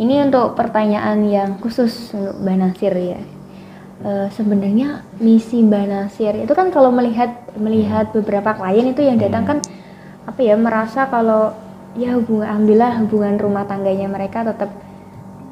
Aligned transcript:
Ini 0.00 0.32
untuk 0.32 0.56
pertanyaan 0.56 1.28
yang 1.28 1.60
khusus 1.60 2.16
untuk 2.16 2.40
Mbak 2.40 2.56
Nasir 2.56 2.94
ya. 2.96 3.20
E, 4.00 4.32
sebenarnya 4.32 5.04
misi 5.20 5.60
Mbak 5.60 5.84
Nasir 5.92 6.32
itu 6.40 6.52
kan 6.56 6.72
kalau 6.72 6.88
melihat 6.88 7.44
melihat 7.60 8.08
beberapa 8.16 8.56
klien 8.56 8.96
itu 8.96 9.04
yang 9.04 9.20
datang 9.20 9.44
kan 9.44 9.58
apa 10.24 10.40
ya 10.40 10.56
merasa 10.56 11.04
kalau 11.12 11.52
ya 11.92 12.16
hubungan 12.16 12.48
alhamdulillah 12.48 12.96
hubungan 13.04 13.36
rumah 13.36 13.68
tangganya 13.68 14.08
mereka 14.08 14.40
tetap 14.40 14.72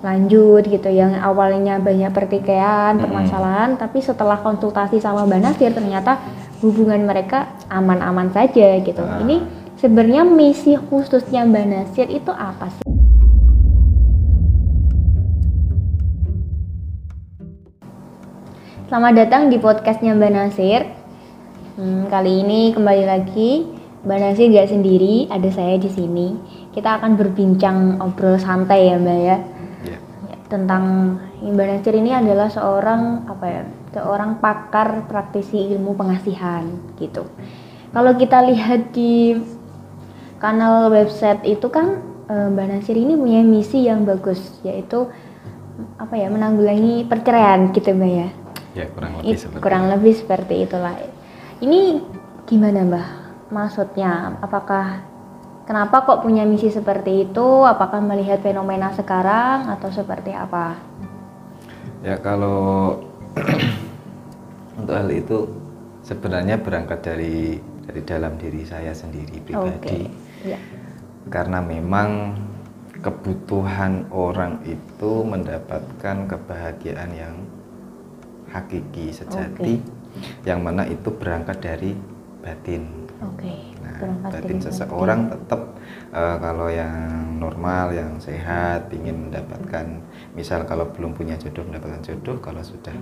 lanjut 0.01 0.65
gitu. 0.65 0.89
Yang 0.89 1.21
awalnya 1.21 1.77
banyak 1.77 2.09
pertikaian 2.09 2.97
permasalahan 2.97 3.77
tapi 3.77 4.01
setelah 4.01 4.41
konsultasi 4.41 4.97
sama 4.97 5.29
Mbak 5.29 5.41
Nasir 5.45 5.77
ternyata 5.77 6.25
hubungan 6.65 7.05
mereka 7.05 7.53
aman-aman 7.69 8.33
saja 8.33 8.81
gitu. 8.81 9.05
Ah. 9.05 9.21
ini 9.21 9.45
sebenarnya 9.77 10.25
misi 10.25 10.73
khususnya 10.89 11.45
Mbak 11.45 11.67
Nasir 11.69 12.09
itu 12.09 12.33
apa 12.33 12.73
sih 12.73 12.88
Selamat 18.89 19.21
datang 19.21 19.53
di 19.53 19.61
podcastnya 19.61 20.17
Mbak 20.17 20.33
Nasir. 20.33 20.81
Hmm, 21.77 22.09
kali 22.09 22.41
ini 22.41 22.73
kembali 22.73 23.05
lagi 23.05 23.69
Mbak 24.01 24.17
Nasir 24.17 24.49
gak 24.49 24.73
sendiri, 24.73 25.29
ada 25.29 25.45
saya 25.53 25.77
di 25.77 25.93
sini. 25.93 26.33
Kita 26.73 26.97
akan 26.97 27.21
berbincang 27.21 28.01
obrol 28.01 28.41
santai 28.41 28.89
ya 28.89 28.97
Mbak 28.97 29.19
ya. 29.21 29.37
Ya, 30.25 30.37
Tentang 30.49 30.85
Mbak 31.45 31.67
Nasir 31.69 32.01
ini 32.01 32.17
adalah 32.17 32.49
seorang 32.49 33.29
apa 33.29 33.45
ya? 33.45 33.63
Seorang 33.93 34.41
pakar 34.41 35.05
praktisi 35.05 35.69
ilmu 35.69 35.93
pengasihan 35.93 36.65
gitu. 36.97 37.29
Kalau 37.93 38.17
kita 38.17 38.41
lihat 38.41 38.97
di 38.97 39.37
kanal 40.41 40.89
website 40.89 41.45
itu 41.45 41.69
kan 41.69 42.01
eh, 42.25 42.49
Mbak 42.57 42.67
Nasir 42.73 42.97
ini 42.97 43.21
punya 43.21 43.45
misi 43.45 43.85
yang 43.85 44.09
bagus 44.09 44.65
yaitu 44.65 45.13
apa 46.01 46.17
ya 46.17 46.33
menanggulangi 46.33 47.05
perceraian 47.05 47.69
gitu 47.77 47.93
Mbak 47.93 48.13
ya. 48.17 48.48
Ya 48.79 48.87
kurang 48.95 49.19
lebih 49.19 49.35
It- 49.35 49.43
seperti 49.43 49.63
kurang 49.67 49.85
lebih 49.91 50.13
seperti 50.15 50.55
itulah. 50.63 50.95
Ini 51.59 51.81
gimana 52.47 52.87
Mbah? 52.87 53.09
Maksudnya 53.51 54.39
apakah 54.39 55.03
kenapa 55.67 56.07
kok 56.07 56.23
punya 56.23 56.47
misi 56.47 56.71
seperti 56.71 57.27
itu? 57.27 57.67
Apakah 57.67 57.99
melihat 57.99 58.39
fenomena 58.39 58.95
sekarang 58.95 59.67
atau 59.67 59.91
seperti 59.91 60.31
apa? 60.31 60.79
Ya 62.07 62.15
kalau 62.23 63.03
untuk 64.79 64.95
hal 64.95 65.11
itu 65.11 65.51
sebenarnya 66.07 66.63
berangkat 66.63 67.03
dari 67.03 67.59
dari 67.83 68.01
dalam 68.07 68.39
diri 68.39 68.63
saya 68.63 68.95
sendiri 68.95 69.43
pribadi. 69.43 70.07
Ya. 70.47 70.61
Karena 71.27 71.59
memang 71.59 72.39
kebutuhan 73.03 74.07
orang 74.15 74.63
itu 74.63 75.27
mendapatkan 75.27 76.17
kebahagiaan 76.31 77.11
yang 77.15 77.35
hakiki 78.53 79.13
sejati 79.13 79.81
yang 80.43 80.65
mana 80.65 80.89
itu 80.89 81.09
berangkat 81.15 81.59
dari 81.63 81.93
batin. 82.43 83.07
Oke. 83.19 83.77
Nah, 83.83 83.99
berangkat 83.99 84.31
batin 84.33 84.59
seseorang 84.63 85.21
tetap 85.31 85.61
eh, 86.15 86.37
kalau 86.39 86.69
yang 86.71 87.39
normal, 87.39 87.93
yang 87.95 88.17
sehat, 88.19 88.91
ingin 88.95 89.29
mendapatkan, 89.29 89.87
misal 90.35 90.65
kalau 90.65 90.89
belum 90.91 91.15
punya 91.15 91.37
jodoh 91.39 91.67
mendapatkan 91.67 92.03
jodoh, 92.03 92.37
kalau 92.41 92.63
sudah 92.65 92.95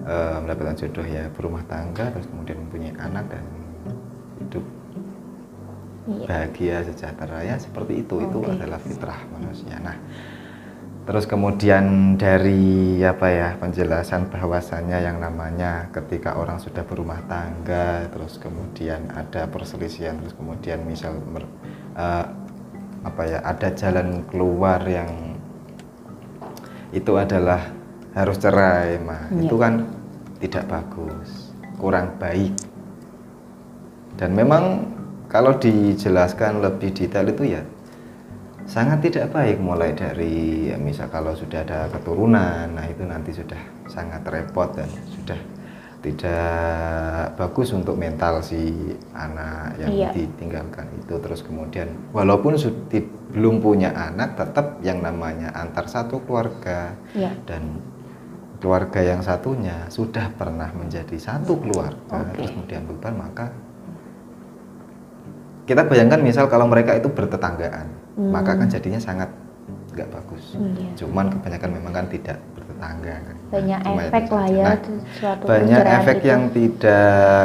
eh, 0.00 0.36
mendapatkan 0.42 0.74
jodoh 0.74 1.06
ya 1.06 1.28
berumah 1.34 1.62
tangga, 1.68 2.10
terus 2.10 2.26
kemudian 2.30 2.58
mempunyai 2.66 2.94
anak 2.98 3.26
dan 3.30 3.44
hidup 4.42 4.64
Iya. 6.06 6.26
bahagia 6.30 6.76
sejahtera 6.86 7.42
ya 7.42 7.58
seperti 7.58 8.06
itu 8.06 8.22
itu 8.22 8.38
Oke. 8.38 8.54
adalah 8.54 8.78
fitrah 8.78 9.18
manusia. 9.34 9.74
Nah, 9.82 9.98
terus 11.06 11.24
kemudian 11.30 12.18
dari 12.18 12.98
apa 13.06 13.26
ya 13.30 13.48
penjelasan 13.62 14.26
bahwasannya 14.26 14.98
yang 15.06 15.22
namanya 15.22 15.86
ketika 15.94 16.34
orang 16.34 16.58
sudah 16.58 16.82
berumah 16.82 17.22
tangga, 17.30 18.10
terus 18.10 18.42
kemudian 18.42 19.06
ada 19.14 19.46
perselisihan, 19.46 20.18
terus 20.18 20.34
kemudian 20.34 20.82
misal 20.82 21.14
mer- 21.30 21.46
eh, 21.94 22.26
apa 23.06 23.22
ya 23.22 23.38
ada 23.46 23.70
jalan 23.70 24.26
keluar 24.26 24.82
yang 24.82 25.38
itu 26.90 27.12
adalah 27.14 27.70
harus 28.18 28.36
cerai, 28.42 28.98
mah 28.98 29.30
Iya. 29.30 29.46
itu 29.46 29.56
kan 29.62 29.74
tidak 30.42 30.64
bagus, 30.66 31.54
kurang 31.78 32.18
baik 32.18 32.50
dan 34.18 34.34
memang 34.34 34.90
kalau 35.30 35.54
dijelaskan 35.54 36.64
lebih 36.64 36.90
detail 36.96 37.30
itu 37.30 37.54
ya 37.54 37.62
sangat 38.66 38.98
tidak 39.00 39.30
baik 39.30 39.62
mulai 39.62 39.94
dari 39.94 40.68
ya, 40.68 40.76
misal 40.76 41.06
kalau 41.06 41.32
sudah 41.32 41.62
ada 41.62 41.86
keturunan 41.88 42.66
nah 42.74 42.84
itu 42.84 43.06
nanti 43.06 43.30
sudah 43.30 43.58
sangat 43.86 44.26
repot 44.26 44.74
dan 44.74 44.90
sudah 45.06 45.38
tidak 46.02 47.34
bagus 47.34 47.74
untuk 47.74 47.98
mental 47.98 48.38
si 48.38 48.70
anak 49.10 49.74
yang 49.80 49.90
Iya. 49.90 50.10
ditinggalkan 50.14 50.86
itu 51.02 51.14
terus 51.18 51.42
kemudian 51.42 51.88
walaupun 52.14 52.54
sudah 52.54 53.02
belum 53.32 53.58
punya 53.58 53.90
anak 53.90 54.38
tetap 54.38 54.78
yang 54.82 55.02
namanya 55.02 55.50
antar 55.50 55.90
satu 55.90 56.22
keluarga 56.22 56.94
Iya. 57.10 57.32
dan 57.48 57.80
keluarga 58.62 59.02
yang 59.02 59.20
satunya 59.20 59.86
sudah 59.90 60.30
pernah 60.32 60.70
menjadi 60.72 61.16
satu 61.18 61.58
keluarga 61.58 62.22
Oke. 62.22 62.38
terus 62.38 62.50
kemudian 62.54 62.82
bubar 62.86 63.12
maka 63.14 63.46
kita 65.66 65.82
bayangkan 65.82 66.18
misal 66.18 66.46
kalau 66.46 66.64
mereka 66.64 66.94
itu 66.94 67.06
bertetanggaan 67.06 67.86
Hmm. 68.16 68.32
maka 68.32 68.56
kan 68.56 68.64
jadinya 68.64 68.96
sangat 68.96 69.28
nggak 69.92 70.08
bagus 70.08 70.56
Iya. 70.56 70.88
cuman 70.96 71.28
kebanyakan 71.28 71.70
memang 71.70 71.92
kan 71.92 72.06
tidak 72.08 72.40
bertetangga 72.52 73.14
kan 73.18 73.36
Banyak 73.46 73.80
Cuma 73.82 74.00
efek 74.02 74.22
itu 74.22 74.34
lah 74.34 74.48
ya 74.48 74.64
Nah, 74.64 74.78
suatu 75.12 75.42
banyak 75.44 75.82
efek 76.00 76.16
itu. 76.16 76.26
yang 76.26 76.42
tidak 76.48 77.44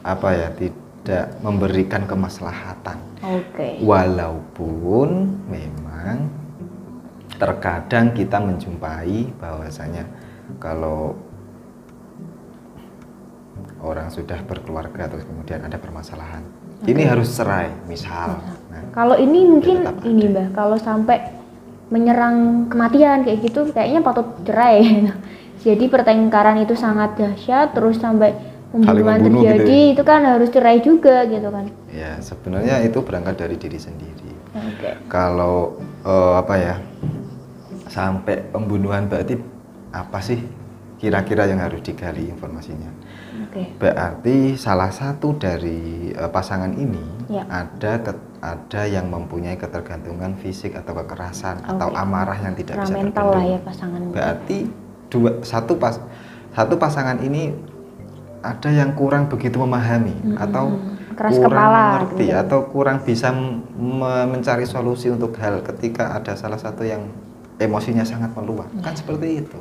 apa 0.00 0.28
ya 0.30 0.48
tidak 0.52 1.24
memberikan 1.40 2.02
kemaslahatan 2.04 2.98
Oke. 3.20 3.68
walaupun 3.80 5.08
memang 5.48 6.28
terkadang 7.36 8.12
kita 8.12 8.36
menjumpai 8.36 9.32
bahwasanya 9.36 10.04
kalau 10.56 11.16
orang 13.80 14.12
sudah 14.12 14.38
berkeluarga 14.44 15.08
terus 15.08 15.24
kemudian 15.24 15.64
ada 15.64 15.76
permasalahan. 15.80 16.42
Ini 16.84 17.04
harus 17.04 17.36
cerai 17.36 17.68
misal. 17.84 18.40
Nah, 18.72 18.88
Kalau 18.96 19.16
ini 19.20 19.44
mungkin 19.44 19.84
ini 20.04 20.32
mbah, 20.32 20.48
kalau 20.56 20.80
sampai 20.80 21.36
menyerang 21.92 22.70
kematian 22.72 23.26
kayak 23.26 23.44
gitu, 23.44 23.68
kayaknya 23.74 24.00
patut 24.00 24.32
cerai. 24.48 25.08
Jadi 25.66 25.92
pertengkaran 25.92 26.64
itu 26.64 26.72
sangat 26.72 27.20
dahsyat, 27.20 27.76
terus 27.76 28.00
sampai 28.00 28.32
pembunuhan 28.72 29.20
membunuh 29.20 29.44
gitu 29.44 29.50
terjadi, 29.60 29.80
itu 29.92 30.02
kan 30.06 30.20
harus 30.24 30.48
cerai 30.48 30.78
juga 30.80 31.26
gitu 31.26 31.48
kan. 31.50 31.66
ya 31.90 32.22
sebenarnya 32.22 32.86
itu 32.86 33.02
berangkat 33.02 33.34
dari 33.42 33.58
diri 33.58 33.78
sendiri. 33.82 34.30
Oke. 34.50 35.06
kalau 35.06 35.78
eh, 36.02 36.34
apa 36.38 36.54
ya 36.58 36.74
sampai 37.90 38.50
pembunuhan 38.50 39.06
berarti 39.06 39.38
apa 39.90 40.18
sih 40.22 40.38
kira-kira 41.00 41.48
yang 41.48 41.58
harus 41.58 41.80
digali 41.80 42.28
informasinya 42.28 42.92
Oke. 43.40 43.72
Berarti 43.74 44.54
salah 44.54 44.92
satu 44.92 45.32
dari 45.34 46.12
eh, 46.12 46.28
pasangan 46.28 46.70
ini 46.70 47.00
Ya. 47.26 47.46
ada 47.48 47.98
ke- 47.98 48.20
ada 48.40 48.82
yang 48.84 49.06
mempunyai 49.06 49.54
ketergantungan 49.54 50.36
fisik 50.36 50.74
atau 50.74 50.92
kekerasan 50.94 51.62
atau 51.62 51.88
Oke. 51.88 51.96
amarah 51.96 52.36
yang 52.36 52.52
tidak 52.52 52.74
Secara 52.76 52.86
bisa 52.86 52.96
mental 52.96 53.24
lah 53.24 53.32
terbendung. 53.32 53.50
ya 53.50 53.58
pasangan. 53.62 54.00
Berarti 54.10 54.58
dua 55.08 55.30
satu 55.40 55.72
pas 55.74 55.94
satu 56.50 56.74
pasangan 56.76 57.18
ini 57.20 57.54
ada 58.40 58.68
yang 58.68 58.92
kurang 58.92 59.26
begitu 59.26 59.56
memahami 59.56 60.14
Mm-mm. 60.16 60.36
atau 60.38 60.64
Keras 61.14 61.32
kurang 61.34 61.52
kepala 61.54 61.82
mengerti 61.94 62.26
gitu. 62.26 62.36
atau 62.38 62.58
kurang 62.66 62.98
bisa 63.00 63.28
mencari 64.26 64.64
solusi 64.64 65.08
untuk 65.08 65.36
hal 65.36 65.60
ketika 65.62 66.12
ada 66.12 66.32
salah 66.34 66.56
satu 66.56 66.82
yang 66.82 67.08
emosinya 67.56 68.02
sangat 68.02 68.32
meluap 68.32 68.68
kan 68.78 68.92
seperti 68.92 69.44
itu. 69.44 69.58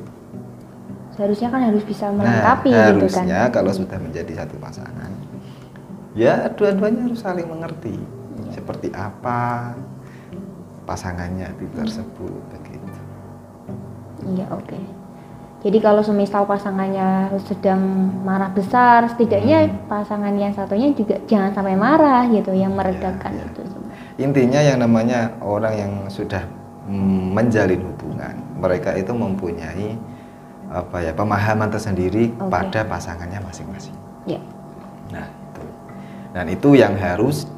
Seharusnya 1.19 1.51
kan 1.51 1.61
harus 1.67 1.83
bisa 1.83 2.07
Nah, 2.07 2.15
melengkapi 2.15 2.71
gitu 2.71 2.79
kan. 2.79 2.95
harusnya 2.95 3.39
kalau 3.51 3.71
sudah 3.75 3.99
menjadi 3.99 4.31
satu 4.39 4.55
pasangan, 4.55 5.11
ya 6.15 6.47
dua-duanya 6.49 7.11
harus 7.11 7.19
saling 7.19 7.43
mengerti 7.43 7.99
Iya. 8.39 8.55
seperti 8.55 8.87
apa 8.95 9.75
pasangannya 10.87 11.51
itu 11.53 11.67
tersebut 11.75 12.31
begitu. 12.49 12.91
Iya 14.25 14.47
oke. 14.49 14.79
Jadi 15.59 15.77
kalau 15.83 15.99
semisal 15.99 16.47
pasangannya 16.47 17.35
sedang 17.43 17.83
marah 18.23 18.47
besar, 18.49 19.11
setidaknya 19.11 19.67
Hmm. 19.67 19.75
pasangan 19.91 20.31
yang 20.31 20.55
satunya 20.55 20.95
juga 20.95 21.19
jangan 21.27 21.51
sampai 21.51 21.75
marah 21.75 22.31
gitu, 22.31 22.55
yang 22.55 22.71
meredakan 22.71 23.35
iya. 23.35 23.43
itu 23.43 23.61
semua. 23.67 23.91
Intinya 24.15 24.59
yang 24.63 24.79
namanya 24.79 25.35
orang 25.43 25.73
yang 25.75 25.91
sudah 26.07 26.47
mm, 26.87 27.35
menjalin 27.35 27.83
hubungan, 27.83 28.39
mereka 28.55 28.95
itu 28.95 29.11
mempunyai 29.11 29.99
apa 30.69 31.01
ya 31.01 31.11
pemahaman 31.17 31.69
tersendiri 31.73 32.29
Oke. 32.37 32.49
pada 32.53 32.85
pasangannya 32.85 33.41
masing-masing. 33.41 33.97
Ya. 34.29 34.37
Nah, 35.09 35.25
itu. 35.25 35.63
Dan 36.29 36.45
itu 36.53 36.69
yang 36.77 36.93
harus 36.95 37.49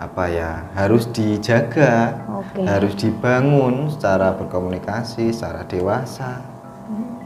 apa 0.00 0.24
ya 0.32 0.64
harus 0.72 1.04
dijaga, 1.12 2.24
Oke. 2.32 2.64
harus 2.64 2.96
dibangun 2.96 3.92
secara 3.92 4.32
berkomunikasi, 4.32 5.28
secara 5.30 5.68
dewasa. 5.68 6.40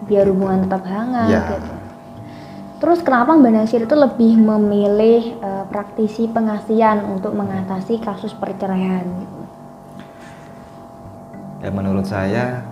biar 0.05 0.29
hubungan 0.29 0.69
tetap 0.69 0.85
hangat 0.85 1.33
Ya. 1.33 1.49
gitu. 1.57 1.73
Terus 2.77 3.01
kenapa 3.01 3.33
Mbak 3.33 3.53
Nasir 3.57 3.89
itu 3.89 3.97
lebih 3.97 4.37
memilih 4.37 5.41
eh, 5.41 5.65
praktisi 5.73 6.29
pengasihan 6.29 7.01
untuk 7.09 7.33
mengatasi 7.33 8.05
kasus 8.05 8.37
perceraian 8.37 9.01
gitu? 9.01 9.41
Ya 11.65 11.73
menurut 11.73 12.05
saya 12.05 12.64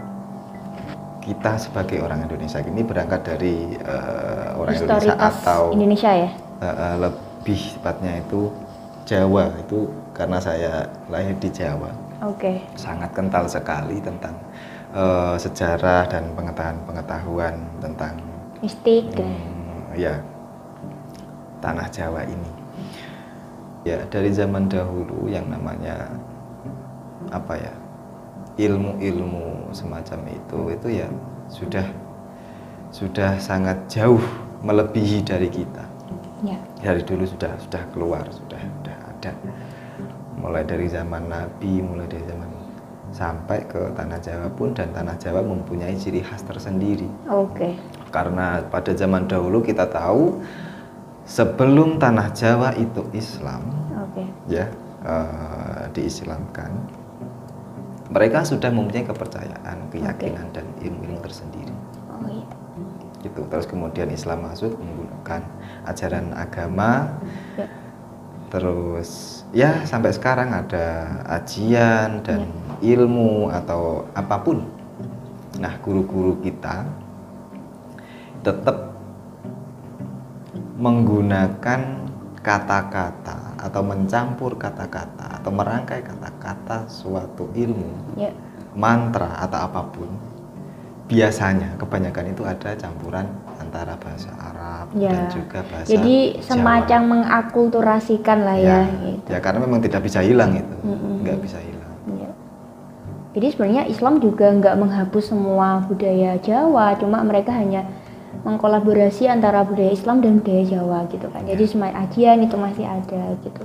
kita 1.22 1.54
sebagai 1.54 2.02
orang 2.02 2.26
Indonesia 2.26 2.58
ini 2.58 2.82
berangkat 2.82 3.22
dari 3.22 3.78
eh, 3.78 4.48
orang 4.58 4.74
Indonesia 4.74 5.14
Historitas 5.14 5.34
atau 5.46 5.60
Indonesia 5.70 6.10
ya? 6.10 6.30
eh, 6.34 6.66
eh, 6.66 6.94
lebih 6.98 7.60
tepatnya 7.78 8.12
itu 8.18 8.50
Jawa 9.06 9.50
itu 9.58 9.86
karena 10.14 10.38
saya 10.42 10.86
lahir 11.06 11.34
di 11.38 11.50
Jawa 11.50 11.90
Oke. 12.26 12.62
sangat 12.74 13.14
kental 13.14 13.46
sekali 13.46 14.02
tentang 14.02 14.34
eh, 14.90 15.36
sejarah 15.38 16.10
dan 16.10 16.34
pengetahuan-pengetahuan 16.34 17.54
tentang 17.78 18.18
Mistik 18.62 19.10
hmm, 19.18 19.98
ya 19.98 20.22
tanah 21.58 21.90
Jawa 21.90 22.22
ini. 22.22 22.50
Ya 23.82 23.98
dari 24.06 24.30
zaman 24.30 24.70
dahulu 24.70 25.26
yang 25.26 25.50
namanya 25.50 26.14
apa 27.34 27.58
ya 27.58 27.74
ilmu-ilmu 28.62 29.72
semacam 29.74 30.20
itu 30.30 30.58
itu 30.70 30.88
ya 31.02 31.08
sudah 31.50 31.86
sudah 32.92 33.40
sangat 33.40 33.78
jauh 33.88 34.22
melebihi 34.62 35.24
dari 35.24 35.48
kita 35.50 35.84
Ya. 36.42 36.58
dari 36.82 37.06
dulu 37.06 37.22
sudah 37.22 37.54
sudah 37.62 37.82
keluar 37.94 38.26
sudah 38.26 38.58
sudah 38.58 38.96
ada 39.14 39.30
mulai 40.34 40.66
dari 40.66 40.90
zaman 40.90 41.30
Nabi 41.30 41.78
mulai 41.78 42.10
dari 42.10 42.26
zaman 42.26 42.50
sampai 43.14 43.62
ke 43.70 43.78
tanah 43.94 44.18
Jawa 44.18 44.48
pun 44.50 44.74
dan 44.74 44.90
tanah 44.90 45.14
Jawa 45.22 45.38
mempunyai 45.38 45.94
ciri 45.94 46.18
khas 46.18 46.42
tersendiri 46.42 47.06
Oke. 47.30 47.78
karena 48.10 48.58
pada 48.66 48.90
zaman 48.90 49.30
dahulu 49.30 49.62
kita 49.62 49.86
tahu 49.86 50.42
sebelum 51.22 52.02
tanah 52.02 52.34
Jawa 52.34 52.74
itu 52.74 53.06
Islam 53.14 53.62
Oke. 54.02 54.26
ya 54.50 54.66
eh, 55.06 55.82
diislamkan 55.94 56.74
mereka 58.12 58.44
sudah 58.44 58.68
mempunyai 58.68 59.08
kepercayaan 59.08 59.88
keyakinan 59.88 60.52
dan 60.52 60.68
ilmu-ilmu 60.84 61.24
tersendiri. 61.24 61.72
Oh 62.12 62.28
iya. 62.28 62.44
gitu. 63.24 63.40
Terus 63.48 63.64
kemudian 63.64 64.12
Islam 64.12 64.44
masuk 64.44 64.76
menggunakan 64.76 65.42
ajaran 65.88 66.36
agama. 66.36 67.18
Ya. 67.56 67.66
terus 68.52 69.40
ya 69.56 69.80
sampai 69.88 70.12
sekarang 70.12 70.52
ada 70.52 71.08
ajian 71.40 72.20
dan 72.20 72.44
ilmu 72.84 73.48
atau 73.48 74.04
apa 74.12 74.36
pun. 74.44 74.68
Nah 75.56 75.80
guru-guru 75.80 76.36
kita 76.44 76.84
tetap 78.44 78.92
menggunakan 80.76 81.80
kata-kata 82.44 83.41
atau 83.62 83.80
mencampur 83.80 84.58
kata-kata 84.58 85.38
atau 85.38 85.50
merangkai 85.54 86.02
kata-kata 86.02 86.90
suatu 86.90 87.46
ilmu 87.54 88.18
Ya. 88.18 88.34
mantra 88.74 89.38
atau 89.38 89.62
apa 89.62 89.86
pun 89.88 90.10
biasanya 91.06 91.78
kebanyakan 91.78 92.32
itu 92.32 92.42
ada 92.42 92.74
campuran 92.74 93.30
antara 93.60 93.94
bahasa 93.94 94.32
Arab 94.34 94.90
Ya. 94.98 95.14
dan 95.14 95.22
juga 95.30 95.62
bahasa 95.62 95.86
Jadi 95.86 96.16
Jawa. 96.34 96.42
semacam 96.42 97.00
mengakulturasikan 97.14 98.38
lah 98.42 98.58
ya, 98.58 98.80
gitu. 99.06 99.28
ya 99.30 99.38
karena 99.38 99.58
memang 99.62 99.78
tidak 99.78 100.02
bisa 100.02 100.18
hilang 100.20 100.58
itu 100.58 100.76
Mm-mm. 100.82 101.22
nggak 101.22 101.38
bisa 101.38 101.58
hilang 101.62 101.80
Iya. 102.02 102.30
Jadi 103.32 103.46
sebenarnya 103.48 103.84
Islam 103.86 104.18
juga 104.18 104.50
nggak 104.50 104.74
menghapus 104.76 105.24
semua 105.30 105.80
budaya 105.86 106.36
Jawa, 106.36 106.98
cuma 106.98 107.22
mereka 107.22 107.54
hanya 107.54 107.86
mengkolaborasi 108.42 109.28
antara 109.28 109.62
budaya 109.62 109.92
Islam 109.92 110.24
dan 110.24 110.40
budaya 110.40 110.64
Jawa 110.66 111.04
gitu 111.12 111.28
kan. 111.28 111.44
Jadi 111.44 111.64
semai 111.68 111.92
ajian 111.92 112.42
itu 112.42 112.56
masih 112.56 112.84
ada 112.88 113.36
gitu. 113.44 113.62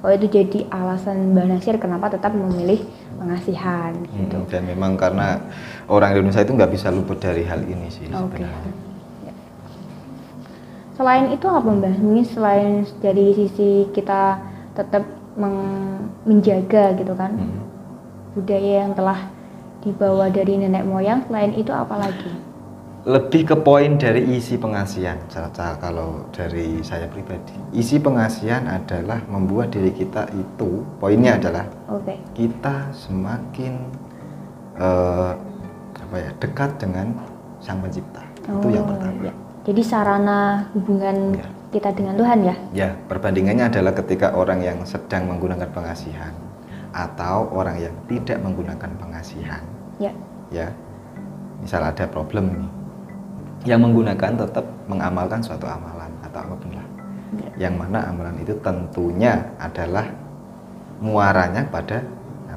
Oh 0.00 0.08
itu 0.08 0.26
jadi 0.32 0.64
alasan 0.72 1.32
Mbak 1.36 1.46
Nasir 1.48 1.76
kenapa 1.76 2.08
tetap 2.08 2.32
memilih 2.32 2.80
pengasihan 3.20 3.92
gitu. 4.16 4.36
Mm, 4.40 4.48
dan 4.48 4.62
memang 4.64 4.92
karena 4.96 5.44
orang 5.92 6.16
Indonesia 6.16 6.40
itu 6.40 6.56
nggak 6.56 6.72
bisa 6.72 6.88
luput 6.88 7.20
dari 7.20 7.44
hal 7.44 7.60
ini 7.68 7.88
sih 7.92 8.08
Oke. 8.08 8.40
sebenarnya 8.40 8.72
Ya. 9.28 9.34
Selain 10.96 11.28
itu 11.28 11.44
apa 11.44 11.68
Mbak? 11.68 12.00
Mungkin 12.00 12.24
selain 12.24 12.88
dari 13.04 13.36
sisi 13.36 13.92
kita 13.92 14.40
tetap 14.72 15.04
menjaga 16.24 16.96
gitu 16.96 17.12
kan 17.12 17.36
Mm. 17.36 17.60
budaya 18.40 18.72
yang 18.86 18.92
telah 18.96 19.28
dibawa 19.84 20.32
dari 20.32 20.56
nenek 20.56 20.84
moyang. 20.88 21.24
Selain 21.28 21.52
itu 21.52 21.72
apa 21.76 21.96
lagi? 22.00 22.49
Lebih 23.00 23.48
ke 23.48 23.56
poin 23.56 23.96
dari 23.96 24.20
isi 24.36 24.60
pengasihan 24.60 25.16
Caca, 25.24 25.80
kalau 25.80 26.28
dari 26.36 26.84
saya 26.84 27.08
pribadi 27.08 27.56
isi 27.72 27.96
pengasihan 27.96 28.68
adalah 28.68 29.24
membuat 29.24 29.72
diri 29.72 29.88
kita 29.88 30.28
itu 30.36 30.84
poinnya 31.00 31.40
adalah 31.40 31.64
Oke. 31.88 32.20
kita 32.36 32.92
semakin 32.92 33.88
eh, 34.76 35.32
apa 35.96 36.16
ya 36.18 36.30
dekat 36.36 36.76
dengan 36.76 37.16
sang 37.64 37.80
pencipta 37.80 38.20
itu 38.44 38.68
yang 38.68 38.84
Oh, 38.84 38.92
pertama 38.92 39.20
ya. 39.24 39.34
Jadi 39.60 39.82
sarana 39.84 40.68
hubungan 40.72 41.36
Ya. 41.36 41.46
kita 41.70 41.92
dengan 41.96 42.14
Tuhan 42.16 42.38
ya. 42.44 42.54
ya 42.74 42.88
perbandingannya 43.08 43.68
adalah 43.68 43.92
ketika 43.96 44.32
orang 44.34 44.60
yang 44.60 44.78
sedang 44.84 45.24
menggunakan 45.24 45.68
pengasihan 45.72 46.32
atau 46.90 47.48
orang 47.54 47.80
yang 47.80 47.94
tidak 48.12 48.40
menggunakan 48.44 48.90
pengasihan 49.00 49.62
Ya. 49.96 50.12
ya 50.52 50.68
misal 51.60 51.80
ada 51.80 52.04
problem 52.04 52.44
nih 52.60 52.70
yang 53.62 53.80
menggunakan 53.80 54.32
tetap 54.38 54.64
mengamalkan 54.86 55.40
suatu 55.40 55.64
amalan 55.64 56.10
atau 56.22 56.40
apa 56.40 56.54
pun 56.56 56.72
lah 56.72 56.86
Ya. 57.30 57.70
yang 57.70 57.78
mana 57.78 58.10
amalan 58.10 58.34
itu 58.38 58.58
tentunya 58.58 59.54
adalah 59.56 60.02
muaranya 60.98 61.62
pada 61.64 62.02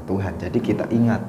Tuhan 0.03 0.33
jadi 0.35 0.57
kita 0.57 0.89
ingat 0.89 1.21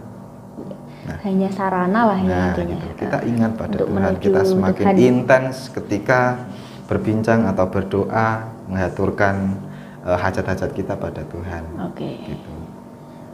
nah 1.05 1.21
Hanya 1.21 1.53
sarana 1.53 2.09
lah 2.09 2.19
ya 2.19 2.25
Nah, 2.27 2.47
intinya. 2.51 2.73
gitu. 2.75 2.87
kita 2.99 3.19
ingat 3.23 3.53
pada 3.55 3.77
Untuk 3.77 3.89
Tuhan. 3.93 4.13
Kita 4.17 4.41
semakin 4.43 4.85
Tuhan. 4.89 4.97
intens 4.99 5.69
ketika 5.69 6.41
berbincang 6.85 7.45
atau 7.45 7.69
berdoa, 7.69 8.49
mengaturkan 8.67 9.61
eh, 10.03 10.17
hajat-hajat 10.17 10.71
kita 10.73 10.97
pada 10.97 11.21
Tuhan. 11.29 11.63
Oke. 11.85 12.25
Gitu. 12.25 12.53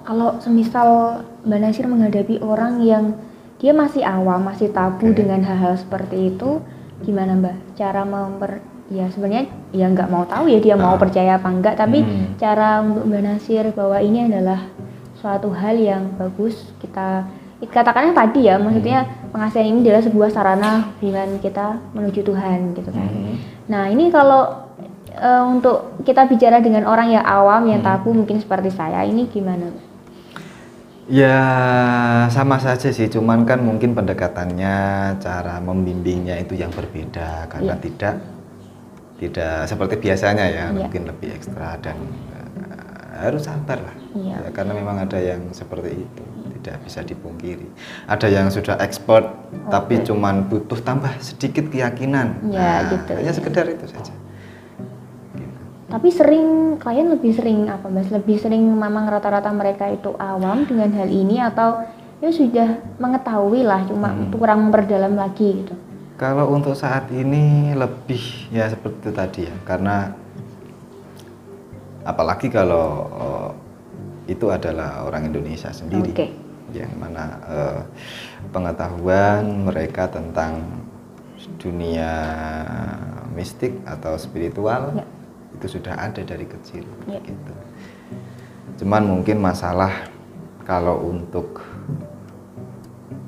Kalau 0.03 0.43
semisal 0.43 1.23
Mbak 1.41 1.59
Nasir 1.63 1.87
menghadapi 1.87 2.43
orang 2.43 2.83
yang 2.83 3.15
dia 3.61 3.77
masih 3.77 4.01
awam, 4.01 4.41
masih 4.41 4.73
tabu 4.73 5.13
Oke. 5.13 5.21
dengan 5.21 5.45
hal-hal 5.45 5.77
seperti 5.77 6.33
itu, 6.33 6.65
gimana 7.01 7.37
Mbak? 7.37 7.77
Cara 7.77 8.03
memper 8.03 8.65
ya 8.91 9.07
sebenarnya 9.07 9.47
ya 9.71 9.87
nggak 9.87 10.11
mau 10.11 10.27
tahu 10.27 10.51
ya 10.51 10.59
dia 10.59 10.75
mau 10.75 10.97
Ah. 10.97 10.99
percaya 10.99 11.39
apa 11.39 11.47
enggak, 11.47 11.77
tapi 11.77 12.03
Hmm. 12.03 12.35
cara 12.35 12.81
untuk 12.81 13.07
Mbak 13.07 13.23
Nasir 13.23 13.65
bahwa 13.71 14.01
ini 14.01 14.27
adalah 14.27 14.67
suatu 15.15 15.53
hal 15.53 15.77
yang 15.77 16.17
bagus 16.17 16.73
kita 16.81 17.29
katakannya 17.61 18.17
tadi 18.17 18.49
ya, 18.49 18.57
maksudnya 18.57 19.05
Hmm. 19.05 19.37
pengasihan 19.37 19.69
ini 19.69 19.85
adalah 19.85 20.03
sebuah 20.03 20.29
sarana 20.33 20.71
hubungan 20.97 21.37
kita 21.39 21.77
menuju 21.93 22.25
Tuhan 22.25 22.73
gitu 22.73 22.91
kan. 22.91 23.07
Hmm. 23.07 23.37
Nah 23.69 23.87
ini 23.87 24.09
kalau 24.09 24.73
eh, 25.11 25.43
untuk 25.45 26.01
kita 26.07 26.25
bicara 26.25 26.63
dengan 26.63 26.87
orang 26.87 27.11
yang 27.11 27.27
awam 27.27 27.67
yang 27.67 27.83
Hmm. 27.83 27.91
tabu 27.93 28.15
mungkin 28.15 28.39
seperti 28.39 28.71
saya 28.71 29.03
ini 29.03 29.27
gimana? 29.27 29.69
Ya 31.09 31.39
sama 32.29 32.61
saja 32.61 32.93
sih, 32.93 33.09
cuman 33.09 33.43
kan 33.49 33.65
mungkin 33.65 33.97
pendekatannya, 33.97 34.77
cara 35.19 35.57
membimbingnya 35.59 36.39
itu 36.39 36.55
yang 36.55 36.71
berbeda 36.71 37.49
karena 37.49 37.75
Iya. 37.75 37.83
tidak 37.83 38.15
tidak 39.17 39.57
seperti 39.67 39.95
biasanya 40.01 40.45
ya, 40.49 40.65
Iya. 40.71 40.77
mungkin 40.77 41.05
lebih 41.09 41.35
ekstra 41.35 41.77
dan 41.83 41.97
eh, 41.99 43.27
harus 43.27 43.43
sabar 43.45 43.81
lah. 43.81 43.97
Iya. 44.15 44.37
Ya, 44.39 44.49
karena 44.55 44.73
memang 44.77 44.97
ada 45.03 45.19
yang 45.19 45.51
seperti 45.51 46.05
itu, 46.05 46.25
tidak 46.61 46.77
bisa 46.87 47.01
dipungkiri. 47.03 47.67
Ada 48.07 48.27
yang 48.31 48.47
sudah 48.49 48.79
expert 48.79 49.27
tapi 49.67 49.99
Oke. 50.01 50.07
cuman 50.15 50.47
butuh 50.47 50.79
tambah 50.79 51.11
sedikit 51.19 51.69
keyakinan. 51.69 52.39
Ya, 52.49 52.61
Nah, 52.61 52.79
gitu, 52.93 53.13
Hanya 53.19 53.29
ya. 53.29 53.35
sekedar 53.35 53.67
itu 53.67 53.87
saja. 53.91 54.13
Tapi 55.91 56.09
sering 56.09 56.79
klien 56.79 57.11
lebih 57.11 57.35
sering 57.35 57.67
apa 57.67 57.91
mas? 57.91 58.07
Lebih 58.09 58.39
sering 58.39 58.63
memang 58.63 59.11
rata-rata 59.11 59.51
mereka 59.51 59.91
itu 59.91 60.15
awam 60.17 60.63
dengan 60.63 60.87
hal 60.95 61.11
ini 61.11 61.43
atau 61.43 61.83
ya 62.23 62.31
sudah 62.31 62.79
mengetahui 62.97 63.67
lah 63.67 63.83
cuma 63.91 64.15
Hmm. 64.15 64.31
kurang 64.31 64.71
memperdalam 64.71 65.19
lagi 65.19 65.65
gitu. 65.65 65.75
Kalau 66.15 66.53
untuk 66.53 66.77
saat 66.77 67.09
ini 67.11 67.73
lebih 67.75 68.21
ya 68.53 68.69
seperti 68.69 68.97
itu 69.03 69.11
tadi 69.11 69.41
ya, 69.49 69.55
karena 69.65 70.13
apalagi 72.05 72.47
kalau 72.49 73.09
eh, 73.11 73.51
itu 74.31 74.47
adalah 74.47 75.03
orang 75.03 75.27
Indonesia 75.27 75.73
sendiri, 75.73 76.13
Oke. 76.13 76.27
yang 76.71 76.93
mana 77.01 77.25
eh, 77.49 77.81
pengetahuan 78.53 79.65
mereka 79.65 80.07
tentang 80.07 80.61
dunia 81.57 82.13
mistik 83.33 83.81
atau 83.89 84.21
spiritual 84.21 84.93
Ya. 84.93 85.05
Itu 85.61 85.77
sudah 85.77 85.93
ada 85.93 86.25
dari 86.25 86.49
kecil, 86.49 86.89
Ya. 87.05 87.21
gitu. 87.21 87.53
cuman 88.81 89.05
mungkin 89.05 89.37
masalah 89.45 90.09
kalau 90.65 91.05
untuk 91.05 91.61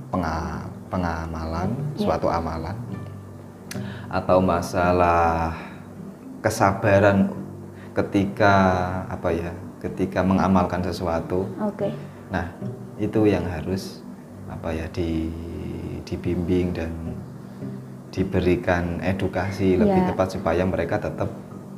penga- 0.09 0.65
pengamalan 0.89 1.69
Ya. 1.93 2.09
suatu 2.09 2.33
amalan 2.33 2.73
atau 4.09 4.41
masalah 4.41 5.53
kesabaran 6.41 7.29
ketika 7.93 8.55
apa 9.09 9.29
ya 9.29 9.53
ketika 9.81 10.25
mengamalkan 10.25 10.81
sesuatu 10.81 11.45
Oke. 11.61 11.93
nah 12.33 12.49
itu 12.97 13.29
yang 13.29 13.45
harus 13.45 14.01
apa 14.49 14.73
ya 14.73 14.89
di 14.89 15.29
dibimbing 16.05 16.73
dan 16.73 16.93
diberikan 18.09 19.01
edukasi 19.01 19.77
lebih 19.77 20.01
Ya. 20.01 20.09
tepat 20.13 20.29
supaya 20.37 20.65
mereka 20.65 20.97
tetap 20.97 21.29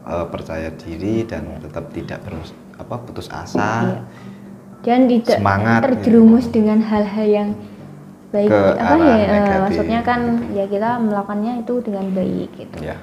eh, 0.05 0.27
percaya 0.29 0.69
diri 0.71 1.25
dan 1.25 1.59
tetap 1.59 1.89
tidak 1.91 2.21
terus 2.23 2.53
apa 2.75 2.95
putus 3.01 3.29
asa 3.29 3.71
Iya. 3.83 4.01
Dan 4.85 5.09
tidak 5.09 5.41
Semangat, 5.41 5.81
terjerumus 5.81 6.45
dengan 6.53 6.85
hal-hal 6.85 7.25
yang 7.25 7.49
baik 8.29 8.53
Ke 8.53 8.61
apa 8.77 8.85
arah 8.85 9.01
ya 9.01 9.17
eh, 9.17 9.29
negatif. 9.33 9.61
maksudnya 9.65 9.99
kan 10.03 10.21
ya 10.53 10.65
kita 10.67 10.91
melakukannya 11.01 11.53
itu 11.63 11.75
dengan 11.81 12.05
baik 12.13 12.51
gitu. 12.53 12.77
ya 12.83 12.97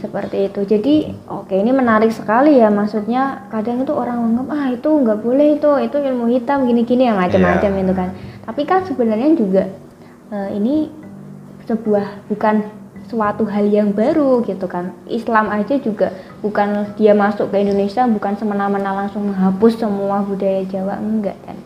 seperti 0.00 0.48
itu 0.48 0.60
jadi 0.64 0.94
oke 1.28 1.52
ini 1.52 1.76
menarik 1.76 2.08
sekali 2.08 2.56
ya 2.56 2.72
maksudnya 2.72 3.44
kadang 3.52 3.84
itu 3.84 3.92
orang 3.92 4.16
menganggap 4.16 4.48
ah 4.48 4.66
itu 4.72 4.88
nggak 4.88 5.18
boleh 5.20 5.60
itu 5.60 5.70
itu 5.84 5.96
ilmu 6.00 6.24
hitam 6.32 6.64
gini-gini 6.64 7.04
ya 7.04 7.12
macam-macam 7.12 7.70
Iya. 7.70 7.82
itu 7.84 7.92
kan 7.92 8.08
tapi 8.40 8.62
kan 8.64 8.80
sebenarnya 8.88 9.28
juga 9.36 9.68
eh, 10.30 10.48
ini 10.56 10.88
sebuah 11.68 12.32
bukan 12.32 12.64
suatu 13.10 13.42
hal 13.50 13.66
yang 13.66 13.90
baru 13.90 14.46
gitu 14.46 14.70
kan. 14.70 14.94
Islam 15.10 15.50
aja 15.50 15.74
juga 15.82 16.14
bukan 16.38 16.94
dia 16.94 17.10
masuk 17.10 17.50
ke 17.50 17.58
Indonesia 17.58 18.06
bukan 18.06 18.38
semena-mena 18.38 18.94
langsung 18.94 19.26
menghapus 19.34 19.82
semua 19.82 20.22
budaya 20.22 20.62
Jawa 20.70 21.02
enggak 21.02 21.34
kan. 21.42 21.58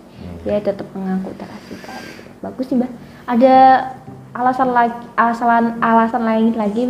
Dia 0.48 0.60
tetap 0.64 0.88
mengaku 0.96 1.36
Bali. 1.36 2.12
bagus 2.40 2.64
sih 2.68 2.76
mbak. 2.76 2.88
Ada 3.28 3.56
alasan 4.32 4.72
lagi 4.72 4.96
alasan 5.16 5.64
alasan 5.80 6.22
lain 6.24 6.52
lagi 6.56 6.82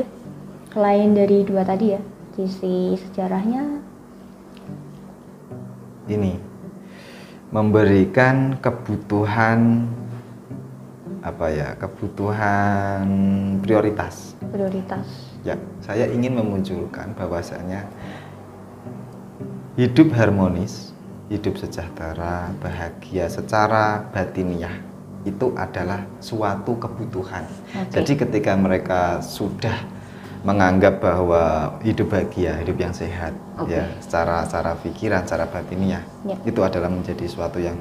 selain 0.70 1.10
dari 1.14 1.42
dua 1.42 1.66
tadi 1.66 1.94
ya 1.98 2.00
sisi 2.34 2.98
sejarahnya? 2.98 3.82
Ini. 6.06 6.54
Memberikan 7.54 8.58
kebutuhan 8.58 9.86
apa 11.24 11.46
ya 11.48 11.72
kebutuhan 11.78 13.06
prioritas 13.62 14.33
prioritas 14.54 15.34
ya 15.42 15.58
saya 15.82 16.06
ingin 16.06 16.38
memunculkan 16.38 17.10
bahwasanya 17.18 17.90
hidup 19.74 20.14
harmonis 20.14 20.94
hidup 21.26 21.58
sejahtera 21.58 22.54
bahagia 22.62 23.26
secara 23.26 24.06
batiniah 24.14 24.78
itu 25.26 25.50
adalah 25.58 26.06
suatu 26.22 26.78
kebutuhan 26.78 27.42
Oke. 27.74 27.90
jadi 27.98 28.12
ketika 28.22 28.52
mereka 28.54 29.18
sudah 29.24 29.74
menganggap 30.44 31.00
bahwa 31.00 31.74
hidup 31.80 32.12
bahagia 32.12 32.60
hidup 32.60 32.76
yang 32.78 32.92
sehat 32.94 33.32
Oke. 33.58 33.74
ya 33.74 33.88
secara 33.98 34.44
secara 34.46 34.72
pikiran 34.78 35.24
secara 35.26 35.50
batiniah 35.50 36.04
Ya. 36.24 36.36
itu 36.46 36.60
adalah 36.62 36.88
menjadi 36.92 37.24
suatu 37.26 37.58
yang 37.58 37.76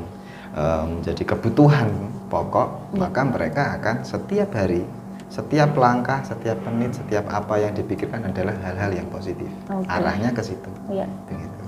eh, 0.55 0.83
menjadi 0.87 1.23
kebutuhan 1.35 1.91
pokok 2.31 2.95
Ya. 2.95 3.05
maka 3.05 3.21
mereka 3.27 3.63
akan 3.77 4.07
setiap 4.07 4.55
hari 4.55 4.87
setiap 5.33 5.73
langkah 5.73 6.21
setiap 6.21 6.61
menit 6.69 6.93
setiap 6.93 7.25
apa 7.33 7.57
yang 7.57 7.73
dipikirkan 7.73 8.29
adalah 8.29 8.53
hal-hal 8.61 8.93
yang 8.93 9.09
positif. 9.09 9.49
Oke. 9.65 9.89
arahnya 9.89 10.29
ke 10.29 10.45
situ. 10.45 10.69
Ya 10.93 11.09
begitu. 11.25 11.63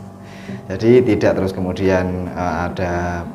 Jadi 0.70 0.92
tidak 1.10 1.42
terus 1.42 1.50
kemudian 1.50 2.30
eh, 2.30 2.56
ada 2.70 3.26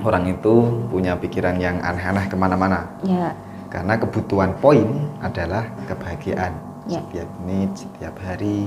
orang 0.00 0.32
itu 0.32 0.88
punya 0.88 1.20
pikiran 1.20 1.60
yang 1.60 1.76
aneh-aneh 1.84 2.32
ke 2.32 2.36
mana-mana. 2.40 2.88
Ya 3.04 3.36
karena 3.72 3.96
kebutuhan 3.96 4.52
poin 4.60 4.84
adalah 5.24 5.64
kebahagiaan. 5.88 6.52
Ya. 6.90 6.98
setiap 6.98 7.30
menit 7.46 7.70
setiap 7.78 8.10
hari 8.26 8.66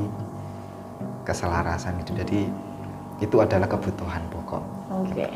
keselarasan 1.27 1.99
itu 1.99 2.15
jadi 2.15 2.41
itu 3.19 3.35
adalah 3.43 3.67
kebutuhan 3.67 4.23
pokok. 4.31 4.63
Oke. 5.03 5.27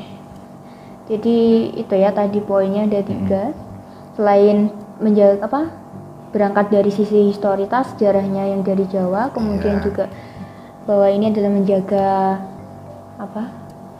Jadi 1.11 1.37
itu 1.75 1.93
ya 1.93 2.13
tadi 2.15 2.39
poinnya 2.39 2.87
ada 2.87 3.01
tiga. 3.03 3.51
Selain 4.15 4.71
menjaga 4.99 5.41
apa 5.41 5.61
berangkat 6.29 6.69
dari 6.69 6.91
sisi 6.91 7.27
historitas 7.27 7.95
sejarahnya 7.95 8.53
yang 8.53 8.61
dari 8.61 8.85
Jawa 8.85 9.33
kemudian 9.33 9.79
Ya. 9.79 9.83
juga 9.83 10.05
bahwa 10.85 11.07
ini 11.07 11.29
adalah 11.29 11.51
menjaga 11.51 12.07
apa 13.17 13.43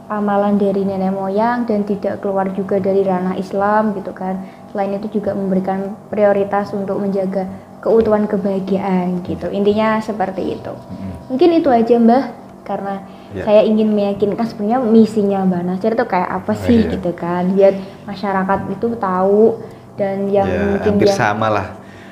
amalan 0.06 0.56
dari 0.56 0.82
nenek 0.82 1.10
moyang 1.10 1.64
dan 1.64 1.82
tidak 1.82 2.18
keluar 2.18 2.50
juga 2.50 2.78
dari 2.78 3.02
ranah 3.02 3.34
Islam 3.34 3.94
gitu 3.94 4.10
kan 4.10 4.42
selain 4.70 4.94
itu 4.94 5.20
juga 5.20 5.34
memberikan 5.34 5.94
prioritas 6.06 6.70
untuk 6.70 6.98
menjaga 6.98 7.46
keutuhan 7.80 8.26
kebahagiaan 8.26 9.22
gitu 9.22 9.48
intinya 9.48 9.98
seperti 9.98 10.54
itu 10.54 10.72
Mm-mm. 10.72 11.30
mungkin 11.30 11.50
itu 11.52 11.68
aja 11.68 11.94
mbah 11.96 12.24
karena 12.62 13.02
Ya. 13.30 13.46
saya 13.46 13.62
ingin 13.62 13.94
meyakinkan 13.94 14.42
sebenarnya 14.42 14.82
misinya 14.82 15.46
mbak 15.46 15.62
Nasir 15.62 15.94
itu 15.94 16.02
kayak 16.02 16.30
apa 16.34 16.50
Oh, 16.50 16.58
sih 16.60 16.82
iya. 16.82 16.90
gitu 16.98 17.14
kan 17.14 17.46
biar 17.54 17.78
masyarakat 18.02 18.60
itu 18.74 18.98
tahu 18.98 19.54
dan 20.00 20.16
yang 20.32 20.48
ya 20.48 20.60
mungkin 20.72 20.92
hampir 20.96 21.08
yang 21.12 21.20
sama 21.20 21.46
lah 21.52 21.66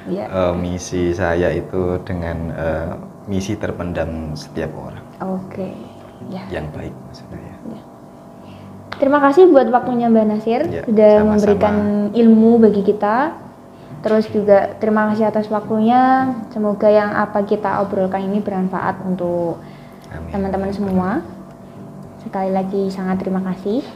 ya 0.04 0.24
eh, 0.28 0.52
misi 0.54 1.16
saya 1.16 1.48
itu 1.56 1.96
dengan 2.04 2.36
eh, 2.52 2.90
misi 3.24 3.56
terpendam 3.56 4.36
setiap 4.36 4.72
orang 4.76 5.04
oke 5.24 5.68
ya 6.28 6.44
yang 6.52 6.68
baik 6.76 6.92
maksudnya 7.08 7.40
ya. 7.40 7.56
Terima 8.98 9.22
kasih 9.22 9.46
buat 9.46 9.70
waktunya 9.70 10.10
Mbak 10.10 10.26
Nasir 10.26 10.60
Ya, 10.66 10.82
sudah 10.82 11.22
sama-sama. 11.22 11.30
memberikan 11.38 11.76
ilmu 12.10 12.58
bagi 12.58 12.82
kita. 12.82 13.30
Terus 14.02 14.26
juga 14.26 14.74
terima 14.82 15.14
kasih 15.14 15.30
atas 15.30 15.46
waktunya. 15.46 16.34
Semoga 16.50 16.90
yang 16.90 17.14
apa 17.14 17.46
kita 17.46 17.78
obrolkan 17.78 18.26
ini 18.26 18.42
bermanfaat 18.42 18.98
untuk 19.06 19.62
teman-teman 20.34 20.74
semua. 20.74 21.22
Sekali 22.26 22.50
lagi 22.50 22.90
sangat 22.90 23.22
terima 23.22 23.38
kasih. 23.46 23.86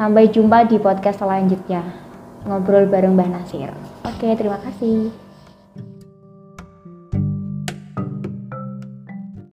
Sampai 0.00 0.32
jumpa 0.32 0.64
di 0.64 0.80
podcast 0.80 1.20
selanjutnya. 1.20 2.07
Ngobrol 2.48 2.88
bareng 2.88 3.12
Mbak 3.12 3.28
Nasir. 3.28 3.70
Oke, 4.08 4.32
terima 4.32 4.56
kasih. 4.64 5.27